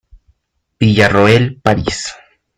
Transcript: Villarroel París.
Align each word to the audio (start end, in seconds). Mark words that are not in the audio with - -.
Villarroel 0.79 1.61
París. 1.61 2.05